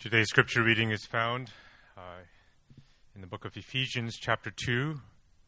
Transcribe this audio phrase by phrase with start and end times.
[0.00, 1.50] Today's scripture reading is found
[1.94, 2.22] uh,
[3.14, 4.98] in the book of Ephesians, chapter 2,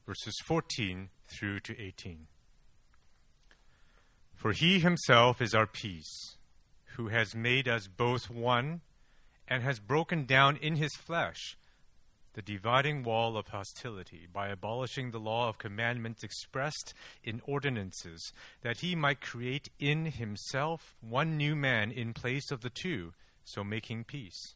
[0.06, 2.26] verses 14 through to 18.
[4.34, 6.36] For he himself is our peace,
[6.96, 8.82] who has made us both one,
[9.48, 11.56] and has broken down in his flesh
[12.34, 16.92] the dividing wall of hostility by abolishing the law of commandments expressed
[17.24, 22.70] in ordinances, that he might create in himself one new man in place of the
[22.70, 23.14] two
[23.44, 24.54] so making peace,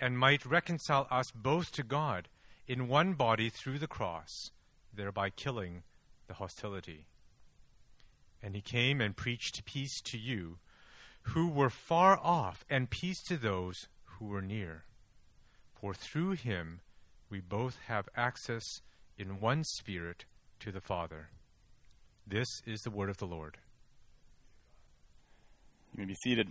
[0.00, 2.28] and might reconcile us both to God
[2.66, 4.50] in one body through the cross,
[4.92, 5.82] thereby killing
[6.26, 7.06] the hostility.
[8.42, 10.58] And he came and preached peace to you
[11.30, 14.84] who were far off, and peace to those who were near.
[15.74, 16.80] For through him
[17.28, 18.80] we both have access
[19.18, 20.24] in one Spirit
[20.60, 21.30] to the Father.
[22.26, 23.56] This is the word of the Lord.
[25.92, 26.48] You may be seated.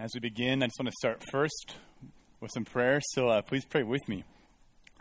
[0.00, 1.74] As we begin, I just want to start first
[2.40, 3.02] with some prayer.
[3.10, 4.24] So uh, please pray with me.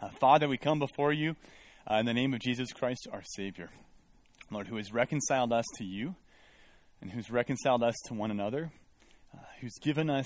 [0.01, 1.37] Uh, Father, we come before you
[1.89, 3.69] uh, in the name of Jesus Christ, our Savior.
[4.51, 6.15] Lord, who has reconciled us to you
[6.99, 8.73] and who's reconciled us to one another,
[9.33, 10.25] uh, who's given us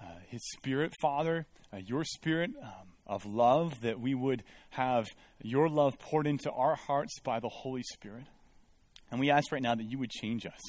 [0.00, 5.06] uh, His Spirit, Father, uh, your Spirit um, of love, that we would have
[5.42, 8.24] your love poured into our hearts by the Holy Spirit.
[9.10, 10.60] And we ask right now that you would change us.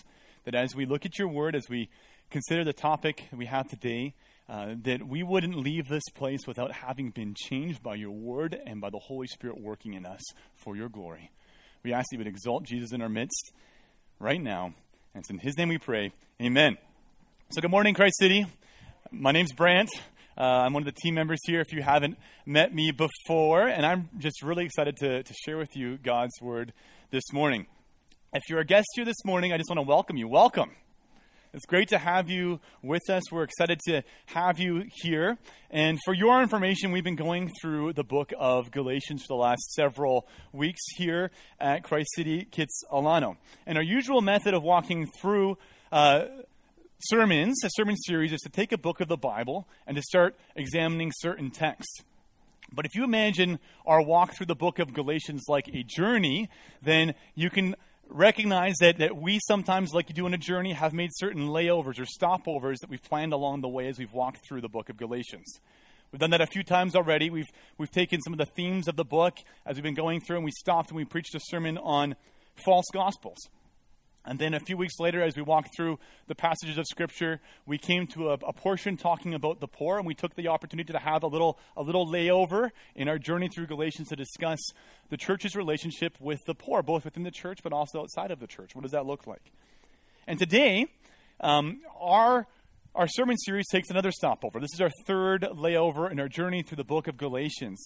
[0.44, 1.90] That as we look at your word, as we
[2.30, 4.14] consider the topic we have today,
[4.48, 8.82] uh, that we wouldn't leave this place without having been changed by your word and
[8.82, 10.22] by the Holy Spirit working in us
[10.56, 11.32] for your glory.
[11.84, 13.52] We ask that you would exalt Jesus in our midst
[14.20, 14.74] right now.
[15.14, 16.12] And it's in his name we pray.
[16.42, 16.78] Amen.
[17.52, 18.46] So, good morning, Christ City.
[19.12, 19.90] My name's Brant.
[20.38, 23.86] Uh, I'm one of the team members here if you haven't met me before, and
[23.86, 26.74] I'm just really excited to, to share with you God's word
[27.12, 27.68] this morning.
[28.34, 30.28] If you're a guest here this morning, I just want to welcome you.
[30.28, 30.72] Welcome.
[31.52, 33.32] It's great to have you with us.
[33.32, 35.40] We're excited to have you here.
[35.72, 39.72] And for your information, we've been going through the book of Galatians for the last
[39.72, 43.38] several weeks here at Christ City Kitsilano.
[43.66, 45.58] And our usual method of walking through
[45.92, 46.26] uh,
[47.00, 50.38] sermons, a sermon series, is to take a book of the Bible and to start
[50.56, 52.04] examining certain texts.
[52.72, 53.58] But if you imagine
[53.88, 56.48] our walk through the book of Galatians like a journey,
[56.84, 57.76] then you can
[58.10, 62.00] recognize that, that we sometimes, like you do in a journey, have made certain layovers
[62.00, 64.98] or stopovers that we've planned along the way as we've walked through the book of
[64.98, 65.60] Galatians.
[66.12, 67.30] We've done that a few times already.
[67.30, 70.38] We've, we've taken some of the themes of the book as we've been going through,
[70.38, 72.16] and we stopped and we preached a sermon on
[72.66, 73.38] false gospels.
[74.26, 75.98] And then a few weeks later, as we walked through
[76.28, 80.06] the passages of Scripture, we came to a, a, portion talking about the poor, and
[80.06, 83.68] we took the opportunity to have a little, a little layover in our journey through
[83.68, 84.60] Galatians to discuss
[85.10, 88.48] the church's relationship with the poor, both within the church but also outside of the
[88.48, 88.76] church.
[88.76, 89.52] What does that look like?
[90.28, 90.88] And today,
[91.40, 92.46] um, our
[92.96, 94.60] our sermon series takes another stopover.
[94.60, 97.80] This is our third layover in our journey through the book of Galatians.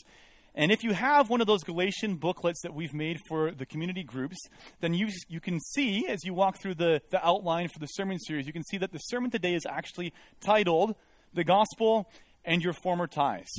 [0.56, 4.04] And if you have one of those Galatian booklets that we've made for the community
[4.04, 4.38] groups,
[4.82, 8.20] then you, you can see, as you walk through the, the outline for the sermon
[8.20, 10.96] series, you can see that the sermon today is actually titled
[11.34, 12.08] The Gospel
[12.46, 13.50] and Your Former Ties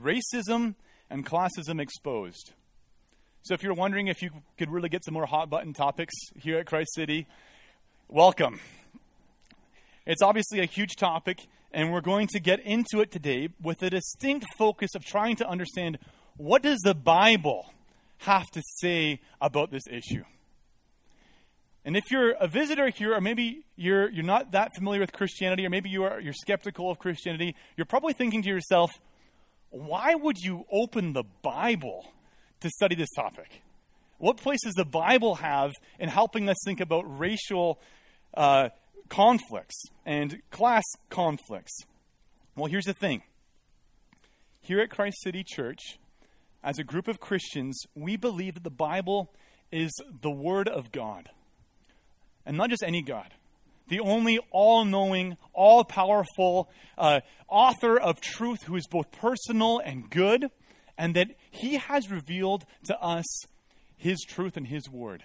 [0.00, 0.74] Racism
[1.10, 2.52] and Classism Exposed.
[3.42, 6.58] So if you're wondering if you could really get some more hot button topics here
[6.58, 7.26] at Christ City,
[8.08, 8.60] welcome.
[10.06, 13.90] It's obviously a huge topic, and we're going to get into it today with a
[13.90, 15.98] distinct focus of trying to understand
[16.36, 17.70] what does the Bible
[18.18, 20.22] have to say about this issue.
[21.84, 25.66] And if you're a visitor here, or maybe you're, you're not that familiar with Christianity,
[25.66, 28.92] or maybe you are, you're skeptical of Christianity, you're probably thinking to yourself,
[29.70, 32.06] why would you open the Bible
[32.60, 33.62] to study this topic?
[34.18, 37.80] What place does the Bible have in helping us think about racial
[38.32, 38.68] uh,
[39.08, 41.76] conflicts and class conflicts.
[42.56, 43.22] Well, here's the thing
[44.60, 45.98] here at Christ City Church,
[46.62, 49.30] as a group of Christians, we believe that the Bible
[49.70, 49.92] is
[50.22, 51.28] the Word of God.
[52.46, 53.34] And not just any God,
[53.88, 60.08] the only all knowing, all powerful uh, author of truth who is both personal and
[60.08, 60.50] good,
[60.96, 63.26] and that He has revealed to us
[63.96, 65.24] His truth and His Word.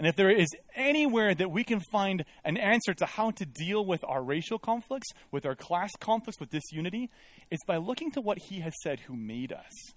[0.00, 3.84] And if there is anywhere that we can find an answer to how to deal
[3.84, 7.10] with our racial conflicts, with our class conflicts, with disunity,
[7.50, 9.92] it's by looking to what he has said who made us.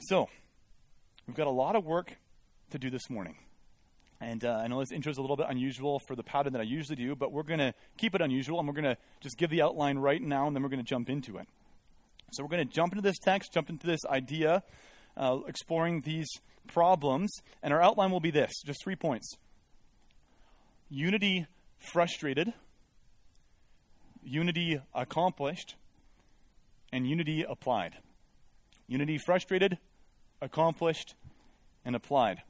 [0.00, 0.30] So,
[1.26, 2.16] we've got a lot of work
[2.70, 3.36] to do this morning.
[4.18, 6.60] And uh, I know this intro is a little bit unusual for the pattern that
[6.60, 9.36] I usually do, but we're going to keep it unusual and we're going to just
[9.36, 11.46] give the outline right now and then we're going to jump into it.
[12.32, 14.62] So we're going to jump into this text, jump into this idea,
[15.16, 16.28] uh, exploring these
[16.66, 17.30] problems,
[17.62, 19.36] and our outline will be this just three points.
[20.88, 21.46] unity
[21.78, 22.52] frustrated,
[24.24, 25.76] unity accomplished,
[26.92, 27.94] and unity applied.
[28.88, 29.78] Unity frustrated,
[30.40, 31.14] accomplished,
[31.84, 32.42] and applied.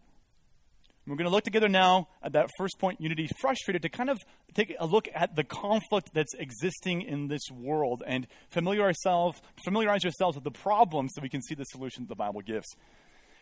[1.07, 4.19] We're going to look together now at that first point, unity frustrated, to kind of
[4.55, 10.05] take a look at the conflict that's existing in this world and familiarize ourselves, familiarize
[10.05, 12.67] ourselves with the problems so we can see the solutions the Bible gives.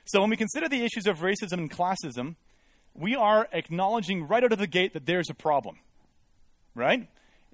[0.05, 2.37] So when we consider the issues of racism and classism,
[2.93, 5.79] we are acknowledging right out of the gate that there's a problem.
[6.75, 7.09] Right?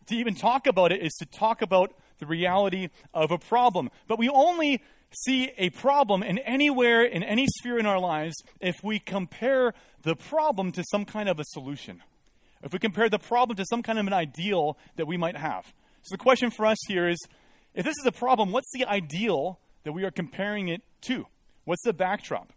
[0.06, 3.90] To even talk about it is to talk about the reality of a problem.
[4.08, 8.76] But we only see a problem in anywhere, in any sphere in our lives, if
[8.82, 12.02] we compare the problem to some kind of a solution.
[12.62, 15.64] If we compare the problem to some kind of an ideal that we might have.
[16.02, 17.18] So the question for us here is
[17.74, 21.26] if this is a problem, what's the ideal that we are comparing it to?
[21.64, 22.52] What's the backdrop?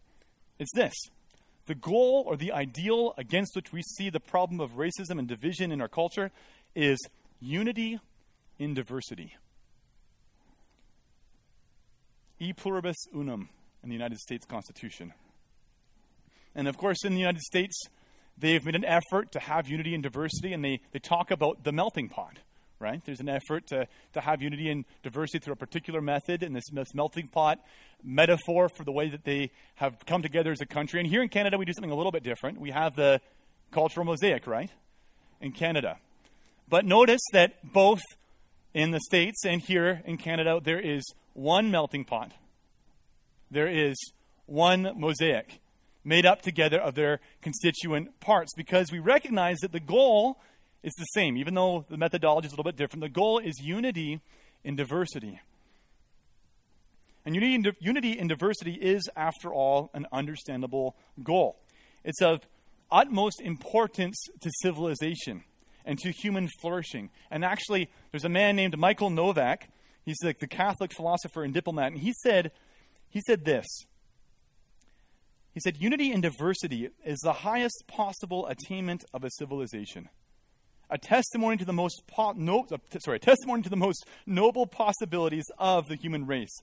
[0.60, 0.94] It's this
[1.66, 5.72] the goal or the ideal against which we see the problem of racism and division
[5.72, 6.32] in our culture
[6.76, 7.00] is
[7.40, 8.00] unity
[8.60, 9.38] in diversity.
[12.40, 13.50] E pluribus unum
[13.84, 15.14] in the United States Constitution.
[16.56, 17.76] And of course, in the United States,
[18.38, 21.72] they've made an effort to have unity and diversity, and they, they talk about the
[21.72, 22.38] melting pot,
[22.80, 23.02] right?
[23.06, 26.64] There's an effort to, to have unity and diversity through a particular method, and this,
[26.72, 27.60] this melting pot
[28.04, 31.00] metaphor for the way that they have come together as a country.
[31.00, 32.60] And here in Canada, we do something a little bit different.
[32.60, 33.22] We have the
[33.72, 34.70] cultural mosaic, right?
[35.42, 35.98] In Canada.
[36.70, 38.02] But notice that both
[38.74, 41.04] in the States and here in Canada, there is
[41.34, 42.32] one melting pot.
[43.52, 43.96] There is
[44.46, 45.60] one mosaic
[46.04, 50.40] made up together of their constituent parts because we recognize that the goal
[50.84, 53.02] is the same, even though the methodology is a little bit different.
[53.02, 54.20] The goal is unity
[54.64, 55.40] in diversity.
[57.26, 61.58] And unity in, unity in diversity is, after all, an understandable goal.
[62.04, 62.42] It's of
[62.92, 65.44] utmost importance to civilization
[65.86, 67.10] and to human flourishing.
[67.32, 69.70] And actually, there's a man named Michael Novak.
[70.06, 72.52] He's like the Catholic philosopher and diplomat, and he said,
[73.10, 73.66] he said this.
[75.54, 80.10] He said, Unity in diversity is the highest possible attainment of a civilization.
[80.90, 82.66] A testimony to the most po- no,
[83.00, 86.62] sorry, testimony to the most noble possibilities of the human race.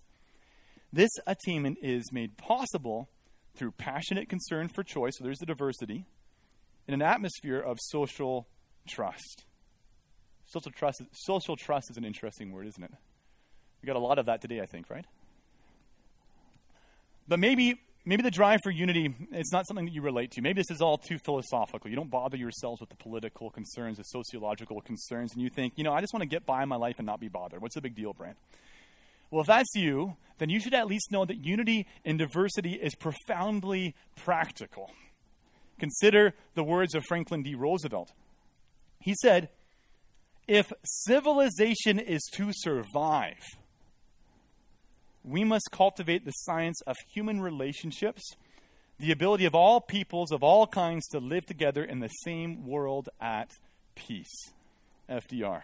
[0.92, 3.08] This attainment is made possible
[3.54, 6.06] through passionate concern for choice, so there's the diversity,
[6.88, 8.48] in an atmosphere of social
[8.88, 9.44] trust.
[10.46, 12.92] Social trust, social trust is an interesting word, isn't it?
[13.82, 15.04] We got a lot of that today, I think, right?
[17.28, 20.42] But maybe maybe the drive for unity is not something that you relate to.
[20.42, 21.88] Maybe this is all too philosophical.
[21.88, 25.84] You don't bother yourselves with the political concerns, the sociological concerns, and you think, you
[25.84, 27.62] know, I just want to get by in my life and not be bothered.
[27.62, 28.36] What's the big deal, Brent?
[29.30, 32.94] Well, if that's you, then you should at least know that unity in diversity is
[32.94, 34.90] profoundly practical.
[35.78, 37.54] Consider the words of Franklin D.
[37.54, 38.12] Roosevelt.
[38.98, 39.50] He said,
[40.48, 43.42] If civilization is to survive,
[45.24, 48.22] we must cultivate the science of human relationships,
[48.98, 53.08] the ability of all peoples of all kinds to live together in the same world
[53.20, 53.50] at
[53.94, 54.52] peace.
[55.10, 55.62] FDR.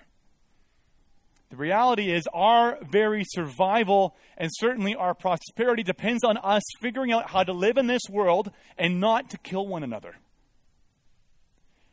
[1.51, 7.31] The reality is, our very survival and certainly our prosperity depends on us figuring out
[7.31, 10.17] how to live in this world and not to kill one another.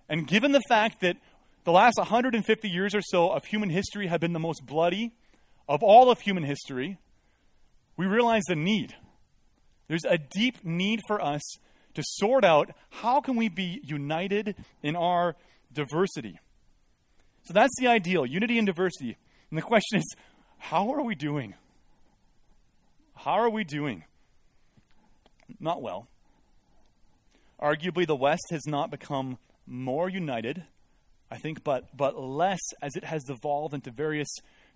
[0.09, 1.17] And given the fact that
[1.65, 5.13] the last 150 years or so of human history have been the most bloody
[5.69, 6.97] of all of human history,
[7.97, 8.95] we realize the need.
[9.87, 11.41] There's a deep need for us
[11.93, 15.35] to sort out how can we be united in our
[15.71, 16.39] diversity.
[17.43, 19.17] So that's the ideal, unity and diversity.
[19.49, 20.15] And the question is,
[20.57, 21.53] how are we doing?
[23.15, 24.05] How are we doing?
[25.59, 26.07] Not well.
[27.61, 30.63] Arguably, the West has not become more united
[31.33, 34.29] I think, but, but less as it has evolved into various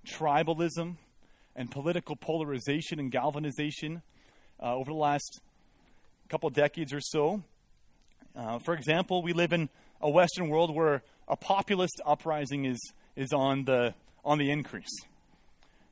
[0.08, 0.96] tribalism
[1.58, 4.04] and political polarization and galvanization
[4.62, 5.42] uh, over the last
[6.30, 7.44] couple decades or so.
[8.36, 9.68] Uh, for example, we live in
[10.00, 12.78] a Western world where a populist uprising is,
[13.16, 14.96] is on, the, on the increase.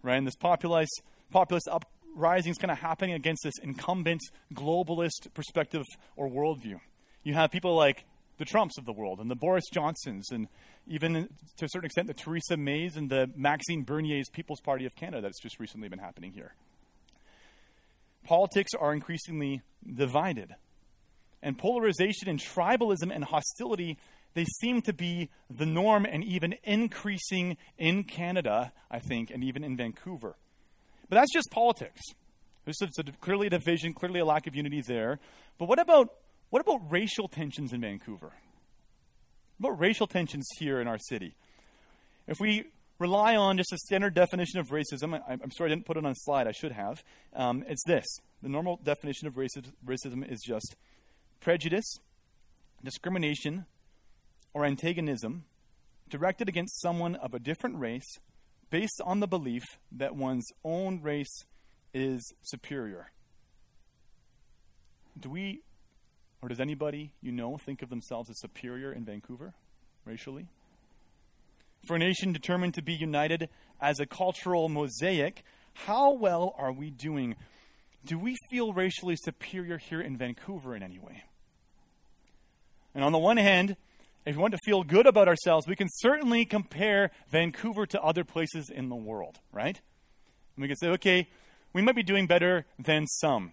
[0.04, 0.18] Right?
[0.18, 4.22] And this populist, populist uprising is kind of happening against this incumbent
[4.54, 5.84] globalist perspective
[6.16, 6.80] or worldview.
[7.24, 8.06] You have people like
[8.38, 10.48] the Trumps of the world and the Boris Johnsons and
[10.88, 11.26] even uh,
[11.58, 15.22] to a certain extent the Theresa Mays and the Maxime Bernier's People's Party of Canada
[15.22, 16.54] that's just recently been happening here.
[18.24, 19.62] Politics are increasingly
[19.94, 20.56] divided.
[21.42, 23.98] And polarization and tribalism and hostility,
[24.34, 29.64] they seem to be the norm and even increasing in Canada, I think, and even
[29.64, 30.36] in Vancouver.
[31.08, 32.02] But that's just politics.
[32.66, 35.20] There's a, clearly a division, clearly a lack of unity there.
[35.60, 36.10] But what about
[36.50, 38.34] what about racial tensions in Vancouver?
[39.58, 41.36] What about racial tensions here in our city?
[42.28, 42.66] If we
[43.00, 46.06] rely on just a standard definition of racism, I, am sorry I didn't put it
[46.06, 47.04] on a slide, I should have.
[47.34, 48.06] Um, it's this
[48.42, 50.76] the normal definition of racism, racism is just
[51.40, 51.98] prejudice,
[52.84, 53.66] discrimination,
[54.54, 55.46] or antagonism
[56.10, 58.20] directed against someone of a different race
[58.70, 61.44] based on the belief that one's own race
[61.94, 63.12] is superior.
[65.20, 65.62] Do we,
[66.46, 69.56] or does anybody you know think of themselves as superior in Vancouver,
[70.06, 70.46] racially?
[71.88, 73.50] For a nation determined to be united
[73.82, 77.36] as a cultural mosaic, how well are we doing?
[78.06, 81.24] Do we feel racially superior here in Vancouver in any way?
[82.94, 83.76] And on the one hand,
[84.28, 88.24] if we want to feel good about ourselves, we can certainly compare Vancouver to other
[88.24, 89.82] places in the world, right?
[90.56, 91.28] And we can say, okay,
[91.74, 93.52] we might be doing better than some.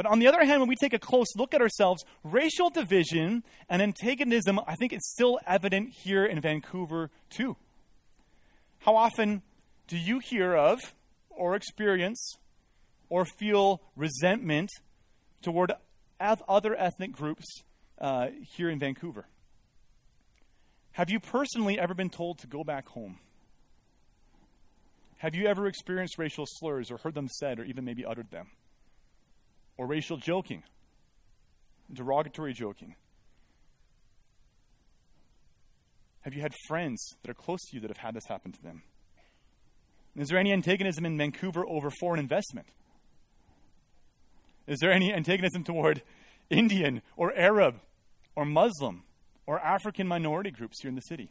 [0.00, 3.44] But on the other hand, when we take a close look at ourselves, racial division
[3.68, 7.58] and antagonism, I think, is still evident here in Vancouver, too.
[8.78, 9.42] How often
[9.88, 10.80] do you hear of,
[11.28, 12.38] or experience,
[13.10, 14.70] or feel resentment
[15.42, 15.72] toward
[16.18, 17.44] other ethnic groups
[17.98, 19.26] uh, here in Vancouver?
[20.92, 23.18] Have you personally ever been told to go back home?
[25.18, 28.46] Have you ever experienced racial slurs or heard them said or even maybe uttered them?
[29.80, 30.62] Or racial joking,
[31.90, 32.96] derogatory joking?
[36.20, 38.62] Have you had friends that are close to you that have had this happen to
[38.62, 38.82] them?
[40.18, 42.66] Is there any antagonism in Vancouver over foreign investment?
[44.66, 46.02] Is there any antagonism toward
[46.50, 47.76] Indian or Arab
[48.36, 49.04] or Muslim
[49.46, 51.30] or African minority groups here in the city?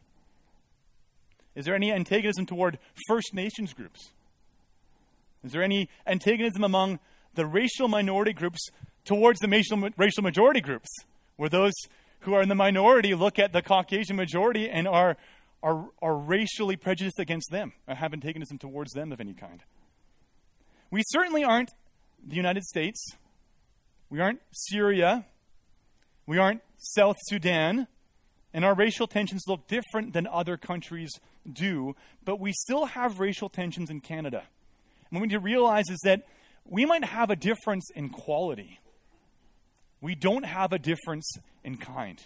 [1.54, 4.10] Is there any antagonism toward First Nations groups?
[5.44, 6.98] Is there any antagonism among
[7.40, 8.68] the racial minority groups
[9.06, 9.48] towards the
[9.98, 10.90] racial, majority groups,
[11.38, 11.72] where those
[12.20, 15.16] who are in the minority look at the Caucasian majority and are,
[15.64, 19.64] are, are racially prejudiced against them, or have antagonism towards them of any kind?
[20.92, 21.72] We certainly aren't
[22.28, 23.16] the United States.
[24.10, 25.26] We aren't Syria.
[26.26, 27.88] We aren't South Sudan.
[28.54, 31.12] And our racial tensions look different than other countries
[31.50, 34.40] do, but we still have racial tensions in Canada.
[34.40, 36.24] And what we need to realize is that
[36.70, 38.80] we might have a difference in quality.
[40.02, 41.30] We don't have a difference
[41.64, 42.22] in kind.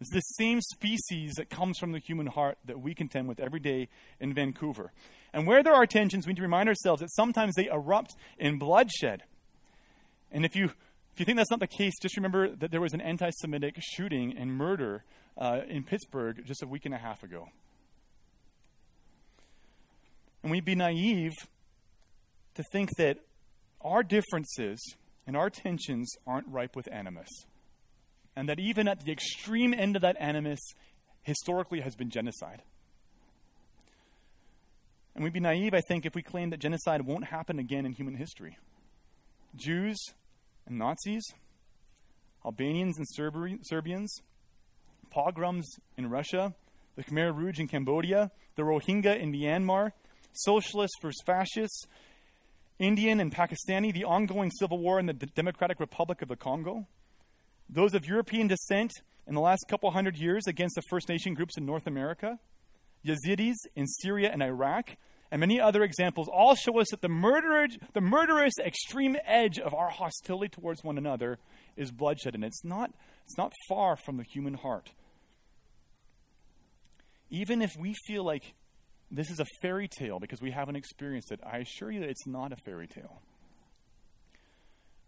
[0.00, 3.60] It's the same species that comes from the human heart that we contend with every
[3.60, 3.88] day
[4.20, 4.92] in Vancouver.
[5.32, 8.58] And where there are tensions, we need to remind ourselves that sometimes they erupt in
[8.58, 9.22] bloodshed.
[10.30, 10.70] And if you
[11.12, 13.76] if you think that's not the case, just remember that there was an anti Semitic
[13.78, 15.04] shooting and murder
[15.36, 17.48] uh, in Pittsburgh just a week and a half ago.
[20.42, 21.34] And we'd be naive
[22.54, 23.18] to think that
[23.84, 24.80] our differences
[25.26, 27.28] and our tensions aren't ripe with animus.
[28.34, 30.60] And that even at the extreme end of that animus,
[31.22, 32.62] historically has been genocide.
[35.14, 37.92] And we'd be naive, I think, if we claim that genocide won't happen again in
[37.92, 38.56] human history.
[39.54, 39.98] Jews
[40.66, 41.22] and Nazis,
[42.44, 43.06] Albanians and
[43.62, 44.22] Serbians,
[45.10, 46.54] pogroms in Russia,
[46.96, 49.92] the Khmer Rouge in Cambodia, the Rohingya in Myanmar,
[50.32, 51.86] socialists versus fascists,
[52.82, 56.88] Indian and Pakistani, the ongoing civil war in the Democratic Republic of the Congo,
[57.68, 58.92] those of European descent
[59.26, 62.40] in the last couple hundred years against the First Nation groups in North America,
[63.06, 64.96] Yazidis in Syria and Iraq,
[65.30, 69.72] and many other examples all show us that the, murderous, the murderous extreme edge of
[69.72, 71.38] our hostility towards one another
[71.76, 72.90] is bloodshed, and it's not,
[73.24, 74.90] it's not far from the human heart.
[77.30, 78.54] Even if we feel like
[79.12, 82.26] this is a fairy tale because we haven't experienced it, I assure you that it's
[82.26, 83.20] not a fairy tale.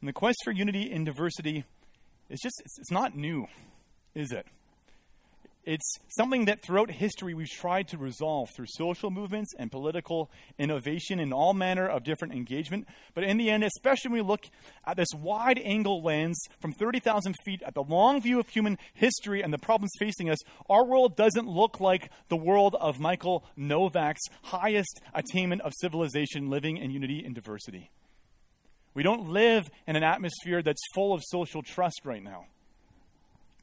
[0.00, 1.64] And the quest for unity in diversity
[2.28, 3.46] is just, it's, it's not new,
[4.14, 4.46] is it?
[5.66, 11.18] It's something that throughout history we've tried to resolve through social movements and political innovation
[11.18, 12.86] in all manner of different engagement.
[13.14, 14.44] But in the end, especially when we look
[14.86, 19.42] at this wide angle lens from 30,000 feet at the long view of human history
[19.42, 24.22] and the problems facing us, our world doesn't look like the world of Michael Novak's
[24.42, 27.90] highest attainment of civilization living in unity and diversity.
[28.92, 32.46] We don't live in an atmosphere that's full of social trust right now.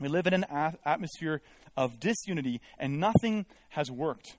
[0.01, 0.45] We live in an
[0.83, 1.41] atmosphere
[1.77, 4.37] of disunity, and nothing has worked.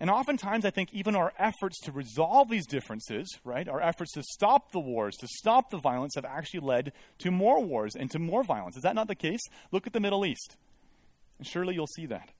[0.00, 4.22] And oftentimes, I think even our efforts to resolve these differences, right, our efforts to
[4.32, 8.18] stop the wars, to stop the violence, have actually led to more wars and to
[8.18, 8.76] more violence.
[8.76, 9.40] Is that not the case?
[9.70, 10.56] Look at the Middle East.
[11.38, 12.30] And surely you'll see that.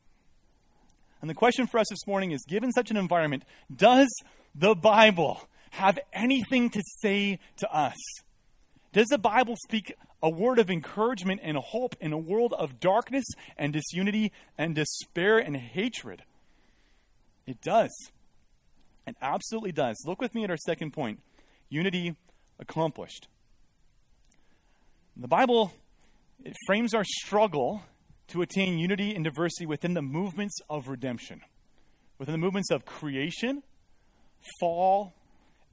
[1.21, 3.45] And the question for us this morning is given such an environment,
[3.75, 4.13] does
[4.57, 5.41] the Bible
[5.71, 7.97] have anything to say to us?
[8.93, 13.25] Does the Bible speak a word of encouragement and hope in a world of darkness
[13.57, 16.23] and disunity and despair and hatred.
[17.47, 17.91] It does.
[19.07, 19.97] It absolutely does.
[20.07, 21.21] Look with me at our second point
[21.69, 22.15] unity
[22.61, 23.29] accomplished.
[25.17, 25.73] The Bible
[26.45, 27.83] it frames our struggle
[28.29, 31.41] to attain unity and diversity within the movements of redemption,
[32.19, 33.63] within the movements of creation,
[34.59, 35.15] fall,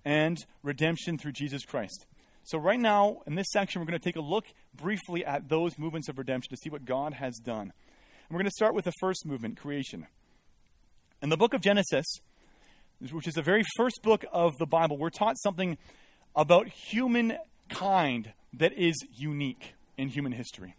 [0.05, 2.05] and redemption through Jesus Christ.
[2.49, 5.77] So, right now, in this section, we're going to take a look briefly at those
[5.77, 7.61] movements of redemption to see what God has done.
[7.61, 7.71] And
[8.31, 10.07] we're going to start with the first movement, creation.
[11.21, 12.07] In the book of Genesis,
[13.11, 15.77] which is the very first book of the Bible, we're taught something
[16.35, 20.75] about humankind that is unique in human history.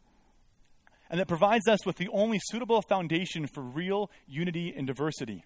[1.09, 5.45] And that provides us with the only suitable foundation for real unity and diversity.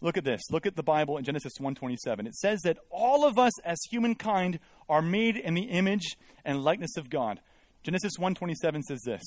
[0.00, 0.40] Look at this.
[0.50, 2.26] Look at the Bible in Genesis 1:27.
[2.26, 6.96] It says that all of us as humankind are made in the image and likeness
[6.96, 7.40] of God.
[7.82, 9.22] Genesis 1:27 says this.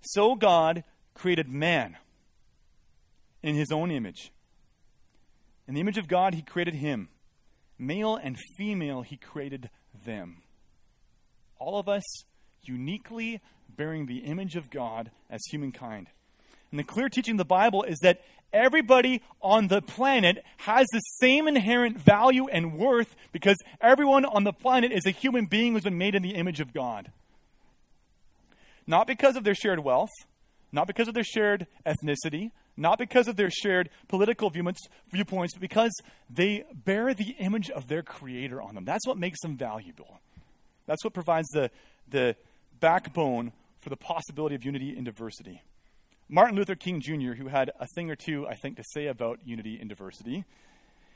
[0.00, 1.96] So God created man
[3.42, 4.30] in his own image.
[5.66, 7.08] In the image of God, he created him.
[7.78, 9.70] Male and female, he created
[10.04, 10.42] them.
[11.58, 12.04] All of us
[12.62, 16.08] uniquely bearing the image of God as humankind.
[16.70, 18.20] And the clear teaching of the Bible is that
[18.54, 24.52] everybody on the planet has the same inherent value and worth because everyone on the
[24.52, 27.10] planet is a human being who's been made in the image of God.
[28.86, 30.10] Not because of their shared wealth,
[30.72, 34.88] not because of their shared ethnicity, not because of their shared political viewpoints,
[35.54, 35.92] but because
[36.28, 38.84] they bear the image of their Creator on them.
[38.84, 40.20] That's what makes them valuable.
[40.86, 41.70] That's what provides the,
[42.08, 42.36] the
[42.80, 45.62] backbone for the possibility of unity and diversity.
[46.34, 49.38] Martin Luther King Jr., who had a thing or two, I think, to say about
[49.44, 50.44] unity and diversity,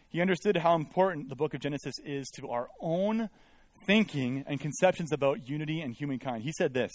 [0.09, 3.29] he understood how important the book of Genesis is to our own
[3.85, 6.45] thinking and conceptions about unity and humankind.
[6.45, 6.93] He said this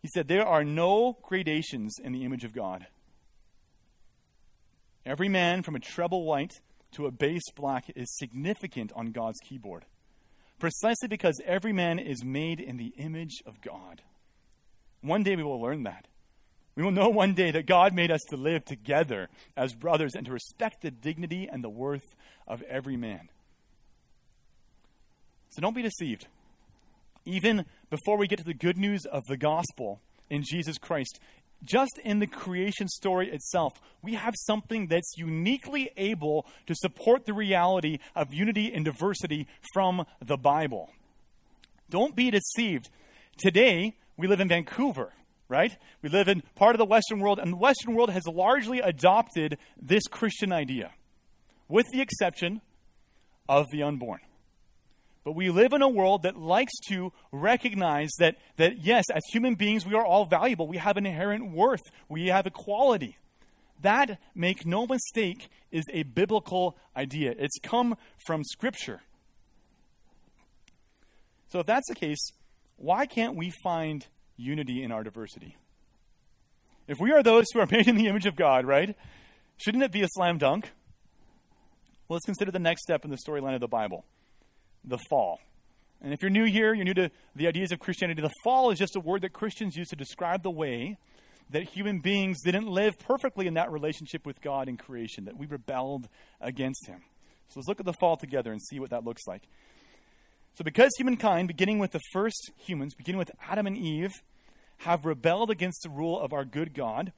[0.00, 2.86] He said, There are no gradations in the image of God.
[5.04, 6.52] Every man from a treble white
[6.92, 9.86] to a bass black is significant on God's keyboard,
[10.60, 14.02] precisely because every man is made in the image of God.
[15.00, 16.06] One day we will learn that.
[16.76, 20.24] We will know one day that God made us to live together as brothers and
[20.26, 22.14] to respect the dignity and the worth
[22.46, 23.28] of every man.
[25.50, 26.26] So don't be deceived.
[27.24, 31.18] Even before we get to the good news of the gospel in Jesus Christ,
[31.62, 37.34] just in the creation story itself, we have something that's uniquely able to support the
[37.34, 40.90] reality of unity and diversity from the Bible.
[41.90, 42.88] Don't be deceived.
[43.36, 45.12] Today, we live in Vancouver,
[45.50, 45.76] right?
[46.00, 49.58] We live in part of the Western world, and the Western world has largely adopted
[49.82, 50.92] this Christian idea,
[51.68, 52.62] with the exception
[53.48, 54.20] of the unborn.
[55.24, 59.56] But we live in a world that likes to recognize that, that, yes, as human
[59.56, 60.66] beings, we are all valuable.
[60.66, 61.82] We have an inherent worth.
[62.08, 63.18] We have equality.
[63.82, 67.34] That, make no mistake, is a biblical idea.
[67.36, 69.02] It's come from Scripture.
[71.48, 72.30] So, if that's the case,
[72.76, 74.06] why can't we find
[74.40, 75.56] unity in our diversity?
[76.88, 78.96] If we are those who are made in the image of God, right?
[79.58, 80.72] Shouldn't it be a slam dunk?
[82.08, 84.04] Well, let's consider the next step in the storyline of the Bible
[84.84, 85.38] the fall.
[86.02, 88.78] And if you're new here, you're new to the ideas of Christianity, the fall is
[88.78, 90.96] just a word that Christians use to describe the way
[91.50, 95.46] that human beings didn't live perfectly in that relationship with God in creation, that we
[95.46, 96.08] rebelled
[96.40, 97.02] against Him.
[97.48, 99.42] So let's look at the fall together and see what that looks like.
[100.54, 104.12] So, because humankind, beginning with the first humans, beginning with Adam and Eve,
[104.78, 107.12] have rebelled against the rule of our good God,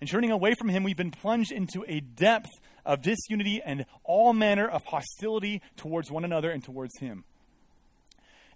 [0.00, 2.50] and turning away from Him, we've been plunged into a depth
[2.84, 7.24] of disunity and all manner of hostility towards one another and towards Him.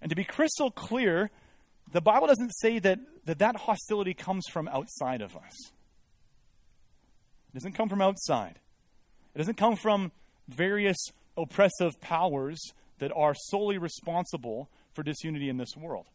[0.01, 1.31] And to be crystal clear,
[1.91, 5.71] the Bible doesn't say that that, that hostility comes from outside of us.
[7.49, 8.59] It doesn't come from outside.
[9.33, 10.11] It doesn't come from
[10.47, 10.97] various
[11.37, 12.59] oppressive powers
[12.99, 16.05] that are solely responsible for disunity in this world.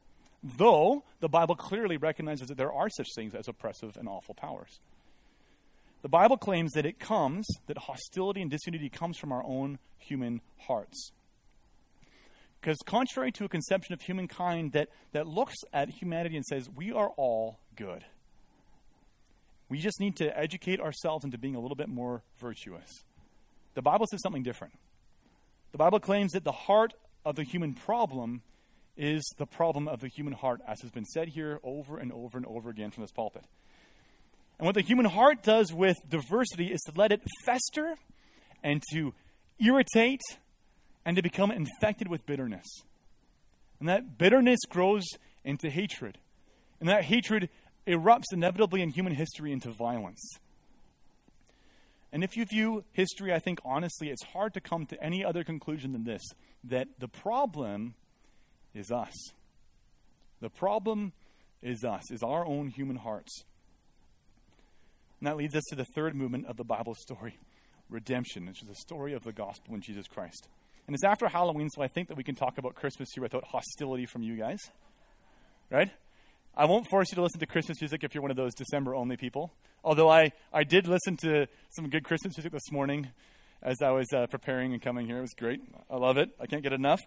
[0.42, 4.78] Though the Bible clearly recognizes that there are such things as oppressive and awful powers.
[6.02, 10.42] The Bible claims that it comes, that hostility and disunity comes from our own human
[10.58, 11.12] hearts.
[12.60, 16.92] Because, contrary to a conception of humankind that, that looks at humanity and says, we
[16.92, 18.04] are all good,
[19.68, 23.02] we just need to educate ourselves into being a little bit more virtuous.
[23.74, 24.74] The Bible says something different.
[25.74, 28.42] The Bible claims that the heart of the human problem
[28.96, 32.38] is the problem of the human heart, as has been said here over and over
[32.38, 33.44] and over again from this pulpit.
[34.56, 37.96] And what the human heart does with diversity is to let it fester
[38.62, 39.14] and to
[39.58, 40.20] irritate
[41.04, 42.66] and to become infected with bitterness.
[43.80, 45.02] And that bitterness grows
[45.42, 46.18] into hatred.
[46.78, 47.48] And that hatred
[47.84, 50.22] erupts inevitably in human history into violence.
[52.14, 55.42] And if you view history, I think honestly, it's hard to come to any other
[55.42, 56.22] conclusion than this
[56.62, 57.94] that the problem
[58.72, 59.12] is us.
[60.40, 61.12] The problem
[61.60, 63.42] is us, is our own human hearts.
[65.18, 67.36] And that leads us to the third movement of the Bible story
[67.90, 70.46] redemption, which is the story of the gospel in Jesus Christ.
[70.86, 73.44] And it's after Halloween, so I think that we can talk about Christmas here without
[73.44, 74.60] hostility from you guys.
[75.68, 75.90] Right?
[76.56, 78.94] I won't force you to listen to Christmas music if you're one of those December
[78.94, 79.52] only people.
[79.82, 83.08] Although I, I did listen to some good Christmas music this morning
[83.60, 85.18] as I was uh, preparing and coming here.
[85.18, 85.60] It was great.
[85.90, 86.30] I love it.
[86.40, 87.00] I can't get enough.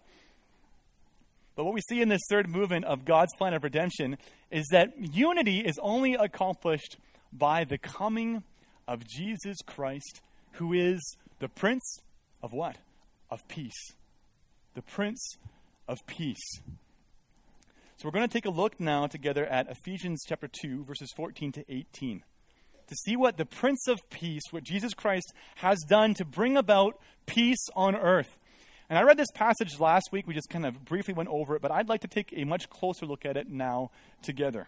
[1.55, 4.17] But what we see in this third movement of God's plan of redemption
[4.51, 6.97] is that unity is only accomplished
[7.31, 8.43] by the coming
[8.85, 10.21] of Jesus Christ,
[10.53, 10.99] who is
[11.39, 11.99] the Prince
[12.43, 12.77] of what?
[13.29, 13.91] Of peace.
[14.75, 15.37] The Prince
[15.87, 16.61] of peace.
[17.97, 21.51] So we're going to take a look now together at Ephesians chapter 2, verses 14
[21.53, 22.21] to 18,
[22.89, 26.99] to see what the Prince of Peace, what Jesus Christ has done to bring about
[27.25, 28.37] peace on earth.
[28.87, 30.27] And I read this passage last week.
[30.27, 32.69] We just kind of briefly went over it, but I'd like to take a much
[32.69, 33.89] closer look at it now
[34.21, 34.67] together.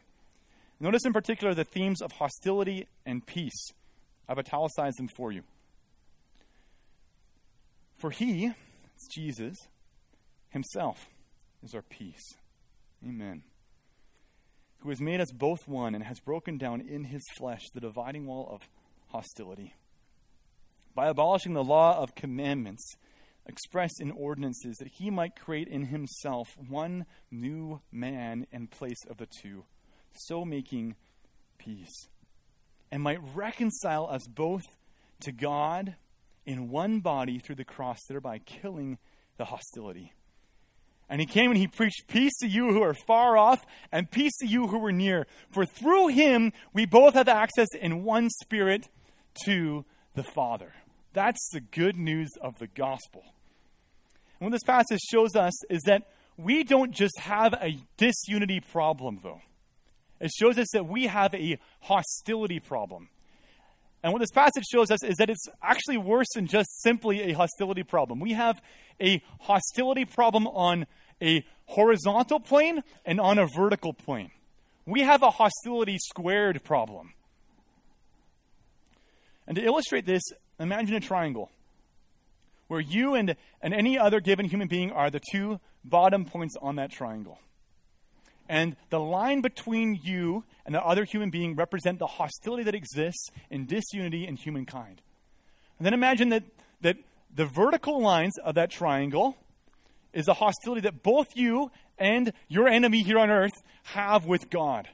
[0.79, 3.73] Notice in particular the themes of hostility and peace.
[4.27, 5.43] I've italicized them for you.
[7.99, 8.51] For he,
[8.95, 9.55] it's Jesus,
[10.49, 11.05] himself
[11.61, 12.33] is our peace.
[13.07, 13.43] Amen.
[14.79, 18.25] Who has made us both one and has broken down in his flesh the dividing
[18.25, 18.61] wall of
[19.07, 19.75] hostility.
[20.95, 22.95] By abolishing the law of commandments
[23.45, 29.17] expressed in ordinances, that he might create in himself one new man in place of
[29.17, 29.63] the two,
[30.13, 30.95] so making
[31.57, 32.07] peace,
[32.91, 34.63] and might reconcile us both
[35.21, 35.95] to God
[36.45, 38.97] in one body through the cross, thereby killing
[39.37, 40.13] the hostility.
[41.09, 44.37] And he came and he preached peace to you who are far off and peace
[44.41, 45.25] to you who are near.
[45.49, 48.87] For through him we both have access in one spirit
[49.45, 50.73] to the Father.
[51.13, 53.23] That's the good news of the gospel.
[54.39, 56.03] And what this passage shows us is that
[56.37, 59.41] we don't just have a disunity problem, though.
[60.21, 63.09] It shows us that we have a hostility problem.
[64.01, 67.33] And what this passage shows us is that it's actually worse than just simply a
[67.33, 68.19] hostility problem.
[68.19, 68.61] We have
[69.01, 70.87] a hostility problem on
[71.21, 74.31] a horizontal plane and on a vertical plane.
[74.85, 77.13] We have a hostility squared problem.
[79.47, 80.23] And to illustrate this,
[80.59, 81.51] imagine a triangle
[82.67, 86.77] where you and, and any other given human being are the two bottom points on
[86.77, 87.39] that triangle.
[88.49, 93.29] And the line between you and the other human being represent the hostility that exists
[93.51, 95.01] in disunity in humankind.
[95.77, 96.43] And then imagine that,
[96.81, 96.97] that
[97.33, 99.37] the vertical lines of that triangle
[100.13, 104.89] is the hostility that both you and your enemy here on earth have with God.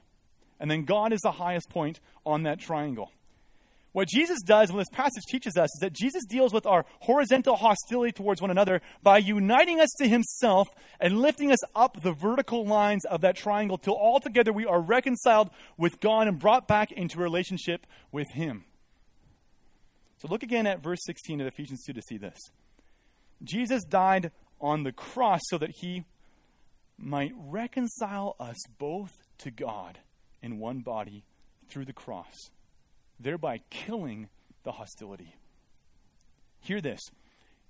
[0.59, 3.11] And then God is the highest point on that triangle.
[3.95, 7.55] What Jesus does, when this passage teaches us, is that Jesus deals with our horizontal
[7.55, 10.67] hostility towards one another by uniting us to himself
[10.99, 15.49] and lifting us up the vertical lines of that triangle till altogether we are reconciled
[15.77, 18.65] with God and brought back into relationship with him.
[20.17, 22.37] So look again at verse 16 of Ephesians 2 to see this.
[23.45, 26.03] Jesus died on the cross so that he
[26.97, 29.99] might reconcile us both to God
[30.41, 31.23] in one body
[31.69, 32.35] through the cross,
[33.19, 34.29] thereby killing
[34.63, 35.35] the hostility.
[36.59, 37.01] Hear this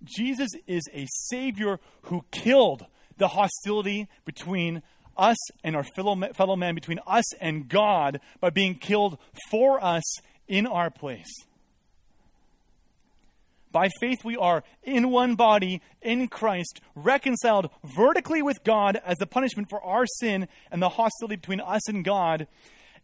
[0.03, 2.85] Jesus is a Savior who killed
[3.17, 4.81] the hostility between
[5.17, 9.17] us and our fellow, fellow man, between us and God, by being killed
[9.49, 10.03] for us
[10.47, 11.33] in our place.
[13.71, 19.25] By faith, we are in one body, in Christ, reconciled vertically with God as the
[19.25, 22.47] punishment for our sin, and the hostility between us and God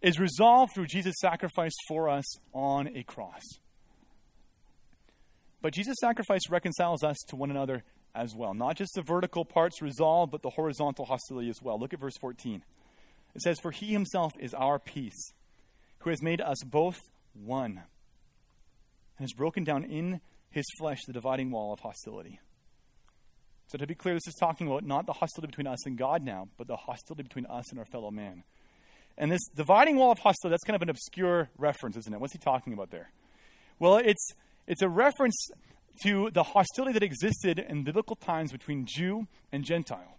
[0.01, 3.41] is resolved through Jesus' sacrifice for us on a cross.
[5.61, 7.83] But Jesus' sacrifice reconciles us to one another
[8.15, 8.53] as well.
[8.53, 11.79] Not just the vertical parts resolved, but the horizontal hostility as well.
[11.79, 12.63] Look at verse 14.
[13.35, 15.33] It says, For he himself is our peace,
[15.99, 16.99] who has made us both
[17.33, 17.81] one,
[19.17, 22.39] and has broken down in his flesh the dividing wall of hostility.
[23.67, 26.23] So, to be clear, this is talking about not the hostility between us and God
[26.23, 28.43] now, but the hostility between us and our fellow man.
[29.17, 32.19] And this dividing wall of hostility, that's kind of an obscure reference, isn't it?
[32.19, 33.11] What's he talking about there?
[33.79, 34.31] Well, it's,
[34.67, 35.35] it's a reference
[36.03, 40.17] to the hostility that existed in biblical times between Jew and Gentile.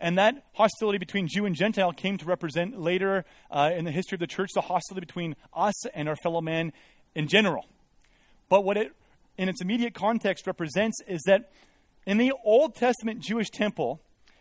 [0.00, 4.16] And that hostility between Jew and Gentile came to represent later uh, in the history
[4.16, 6.72] of the church the hostility between us and our fellow man
[7.14, 7.66] in general.
[8.48, 8.92] But what it,
[9.36, 11.50] in its immediate context, represents is that
[12.06, 14.00] in the Old Testament Jewish temple,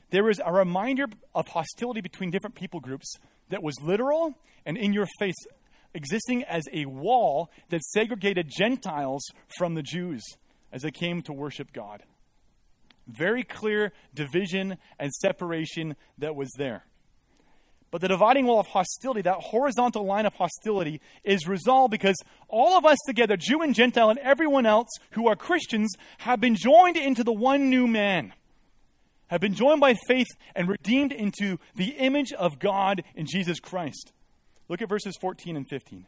[0.10, 3.16] there was a reminder of hostility between different people groups
[3.50, 5.36] that was literal and in your face,
[5.94, 9.24] existing as a wall that segregated Gentiles
[9.58, 10.24] from the Jews
[10.72, 12.04] as they came to worship God.
[13.08, 16.84] Very clear division and separation that was there.
[17.90, 22.18] But the dividing wall of hostility, that horizontal line of hostility, is resolved because
[22.50, 26.56] all of us together, Jew and Gentile, and everyone else who are Christians, have been
[26.56, 28.34] joined into the one new man,
[29.28, 34.14] have been joined by faith and redeemed into the image of God in Jesus Christ.
[34.70, 36.06] Look at verses 14 and 15.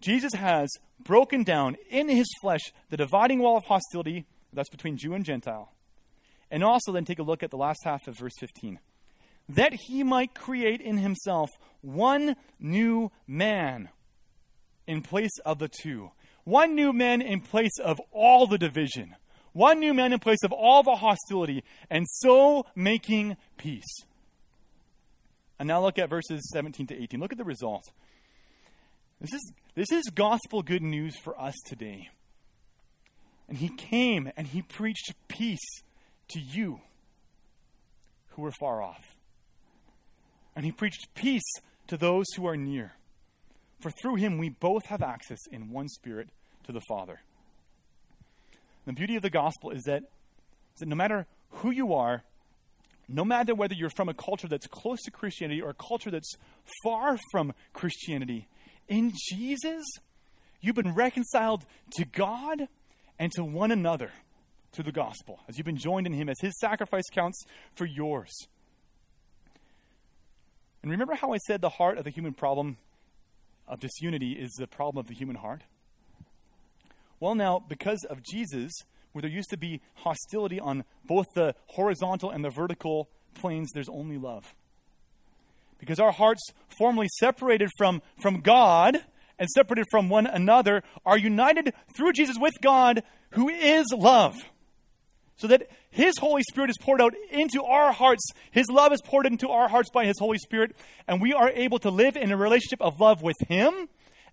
[0.00, 0.68] Jesus has
[1.00, 5.72] broken down in his flesh the dividing wall of hostility that's between Jew and Gentile.
[6.50, 8.78] And also, then take a look at the last half of verse 15.
[9.50, 11.50] That he might create in himself
[11.82, 13.90] one new man
[14.86, 16.10] in place of the two.
[16.44, 19.14] One new man in place of all the division.
[19.58, 21.64] One new man in place of all the hostility.
[21.90, 24.04] And so making peace.
[25.58, 27.18] And now look at verses 17 to 18.
[27.18, 27.82] Look at the result.
[29.20, 32.08] This is, this is gospel good news for us today.
[33.48, 35.82] And he came and he preached peace
[36.28, 36.78] to you
[38.28, 39.16] who were far off.
[40.54, 41.50] And he preached peace
[41.88, 42.92] to those who are near.
[43.80, 46.28] For through him we both have access in one spirit
[46.62, 47.22] to the Father.
[48.88, 52.22] The beauty of the gospel is that, is that no matter who you are,
[53.06, 56.34] no matter whether you're from a culture that's close to Christianity or a culture that's
[56.82, 58.48] far from Christianity,
[58.88, 59.84] in Jesus,
[60.62, 61.66] you've been reconciled
[61.98, 62.66] to God
[63.18, 64.10] and to one another
[64.72, 68.34] through the gospel, as you've been joined in Him, as His sacrifice counts for yours.
[70.82, 72.78] And remember how I said the heart of the human problem
[73.66, 75.60] of disunity is the problem of the human heart?
[77.20, 78.72] Well, now, because of Jesus,
[79.12, 83.88] where there used to be hostility on both the horizontal and the vertical planes, there's
[83.88, 84.54] only love.
[85.78, 86.42] Because our hearts,
[86.76, 88.98] formerly separated from, from God,
[89.38, 94.36] and separated from one another are united through Jesus with God, who is love.
[95.36, 98.24] So that His Holy Spirit is poured out into our hearts.
[98.50, 100.74] His love is poured into our hearts by His Holy Spirit,
[101.06, 103.88] and we are able to live in a relationship of love with Him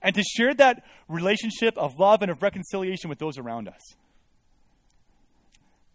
[0.06, 3.82] and to share that relationship of love and of reconciliation with those around us.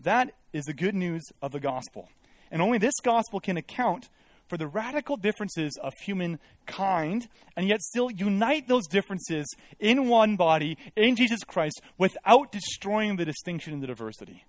[0.01, 2.09] That is the good news of the gospel.
[2.51, 4.09] And only this gospel can account
[4.49, 9.46] for the radical differences of humankind and yet still unite those differences
[9.79, 14.44] in one body, in Jesus Christ, without destroying the distinction and the diversity.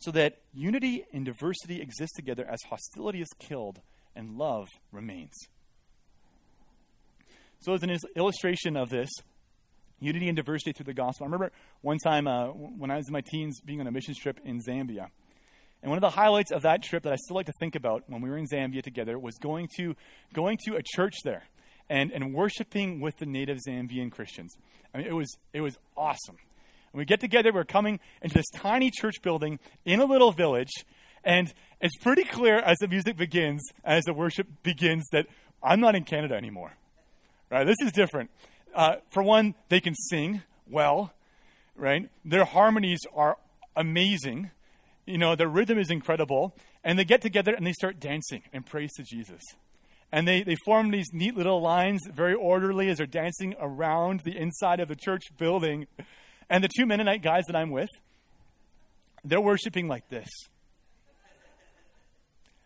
[0.00, 3.80] So that unity and diversity exist together as hostility is killed
[4.16, 5.36] and love remains.
[7.60, 9.10] So, as an illustration of this,
[10.00, 13.12] unity and diversity through the gospel, I remember one time uh, when I was in
[13.12, 15.08] my teens being on a mission trip in Zambia.
[15.82, 18.04] And one of the highlights of that trip that I still like to think about
[18.06, 19.94] when we were in Zambia together was going to,
[20.32, 21.44] going to a church there
[21.88, 24.56] and, and worshiping with the native Zambian Christians.
[24.94, 26.36] I mean, it was, it was awesome.
[26.92, 30.72] And we get together, we're coming into this tiny church building in a little village,
[31.24, 35.26] and it's pretty clear as the music begins, as the worship begins, that
[35.62, 36.72] I'm not in Canada anymore.
[37.50, 37.66] Right?
[37.66, 38.30] This is different.
[38.74, 41.12] Uh, for one, they can sing well,
[41.76, 42.08] right?
[42.24, 43.38] Their harmonies are
[43.74, 44.50] amazing.
[45.06, 46.54] You know, their rhythm is incredible.
[46.84, 49.42] And they get together and they start dancing and praise to Jesus.
[50.12, 54.36] And they, they form these neat little lines, very orderly, as they're dancing around the
[54.36, 55.86] inside of the church building.
[56.48, 57.90] And the two Mennonite guys that I'm with,
[59.24, 60.28] they're worshiping like this.